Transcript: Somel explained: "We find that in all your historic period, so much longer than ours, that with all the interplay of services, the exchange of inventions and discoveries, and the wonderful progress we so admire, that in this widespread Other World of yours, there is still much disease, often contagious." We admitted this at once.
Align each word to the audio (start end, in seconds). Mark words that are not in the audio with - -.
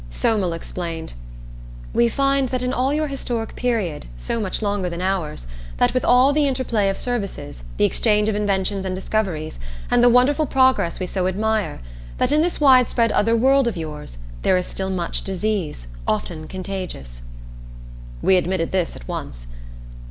Somel 0.09 0.53
explained: 0.53 1.13
"We 1.93 2.09
find 2.09 2.49
that 2.49 2.63
in 2.63 2.73
all 2.73 2.91
your 2.91 3.05
historic 3.05 3.55
period, 3.55 4.07
so 4.17 4.39
much 4.39 4.63
longer 4.63 4.89
than 4.89 4.99
ours, 4.99 5.45
that 5.77 5.93
with 5.93 6.03
all 6.03 6.33
the 6.33 6.47
interplay 6.47 6.89
of 6.89 6.97
services, 6.97 7.65
the 7.77 7.85
exchange 7.85 8.27
of 8.27 8.33
inventions 8.33 8.83
and 8.83 8.95
discoveries, 8.95 9.59
and 9.91 10.03
the 10.03 10.09
wonderful 10.09 10.47
progress 10.47 10.99
we 10.99 11.05
so 11.05 11.27
admire, 11.27 11.81
that 12.17 12.31
in 12.31 12.41
this 12.41 12.59
widespread 12.59 13.11
Other 13.11 13.35
World 13.35 13.67
of 13.67 13.77
yours, 13.77 14.17
there 14.41 14.57
is 14.57 14.65
still 14.65 14.89
much 14.89 15.23
disease, 15.23 15.85
often 16.07 16.47
contagious." 16.47 17.21
We 18.23 18.37
admitted 18.37 18.71
this 18.71 18.95
at 18.95 19.07
once. 19.07 19.45